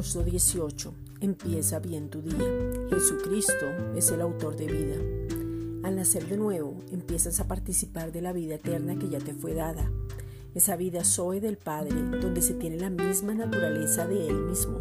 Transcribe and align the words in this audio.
18. 0.00 0.94
Empieza 1.20 1.78
bien 1.78 2.08
tu 2.08 2.22
día. 2.22 2.88
Jesucristo 2.88 3.66
es 3.94 4.10
el 4.10 4.22
autor 4.22 4.56
de 4.56 4.66
vida. 4.66 4.96
Al 5.86 5.94
nacer 5.94 6.26
de 6.26 6.38
nuevo, 6.38 6.78
empiezas 6.90 7.38
a 7.38 7.46
participar 7.46 8.10
de 8.10 8.22
la 8.22 8.32
vida 8.32 8.54
eterna 8.54 8.98
que 8.98 9.10
ya 9.10 9.18
te 9.18 9.34
fue 9.34 9.52
dada. 9.52 9.90
Esa 10.54 10.76
vida 10.76 11.04
soy 11.04 11.38
del 11.40 11.58
Padre, 11.58 11.96
donde 12.18 12.40
se 12.40 12.54
tiene 12.54 12.78
la 12.78 12.88
misma 12.88 13.34
naturaleza 13.34 14.06
de 14.06 14.28
Él 14.28 14.40
mismo. 14.40 14.80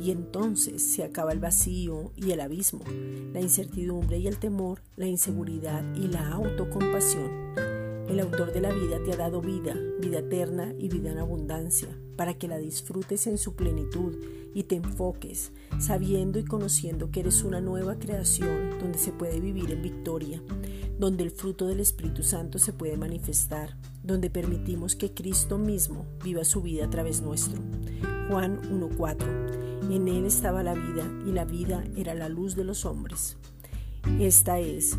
Y 0.00 0.12
entonces 0.12 0.80
se 0.80 1.02
acaba 1.02 1.32
el 1.32 1.40
vacío 1.40 2.12
y 2.14 2.30
el 2.30 2.40
abismo, 2.40 2.84
la 3.32 3.40
incertidumbre 3.40 4.18
y 4.18 4.28
el 4.28 4.38
temor, 4.38 4.80
la 4.96 5.08
inseguridad 5.08 5.82
y 5.96 6.06
la 6.06 6.28
autocompasión. 6.28 7.71
El 8.12 8.20
autor 8.20 8.52
de 8.52 8.60
la 8.60 8.70
vida 8.70 8.98
te 9.02 9.14
ha 9.14 9.16
dado 9.16 9.40
vida, 9.40 9.74
vida 9.98 10.18
eterna 10.18 10.74
y 10.78 10.90
vida 10.90 11.10
en 11.10 11.16
abundancia, 11.16 11.88
para 12.14 12.34
que 12.34 12.46
la 12.46 12.58
disfrutes 12.58 13.26
en 13.26 13.38
su 13.38 13.56
plenitud 13.56 14.18
y 14.52 14.64
te 14.64 14.76
enfoques, 14.76 15.50
sabiendo 15.78 16.38
y 16.38 16.44
conociendo 16.44 17.10
que 17.10 17.20
eres 17.20 17.42
una 17.42 17.62
nueva 17.62 17.98
creación 17.98 18.78
donde 18.78 18.98
se 18.98 19.12
puede 19.12 19.40
vivir 19.40 19.70
en 19.70 19.80
victoria, 19.80 20.42
donde 20.98 21.24
el 21.24 21.30
fruto 21.30 21.66
del 21.66 21.80
Espíritu 21.80 22.22
Santo 22.22 22.58
se 22.58 22.74
puede 22.74 22.98
manifestar, 22.98 23.78
donde 24.02 24.28
permitimos 24.28 24.94
que 24.94 25.14
Cristo 25.14 25.56
mismo 25.56 26.04
viva 26.22 26.44
su 26.44 26.60
vida 26.60 26.84
a 26.84 26.90
través 26.90 27.22
nuestro. 27.22 27.62
Juan 28.28 28.60
1.4. 28.78 29.90
En 29.90 30.06
él 30.06 30.26
estaba 30.26 30.62
la 30.62 30.74
vida 30.74 31.10
y 31.26 31.32
la 31.32 31.46
vida 31.46 31.82
era 31.96 32.12
la 32.12 32.28
luz 32.28 32.56
de 32.56 32.64
los 32.64 32.84
hombres. 32.84 33.38
Esta 34.20 34.58
es 34.58 34.98